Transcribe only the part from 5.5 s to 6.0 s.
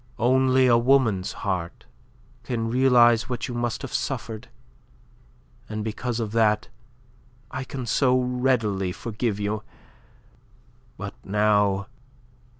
and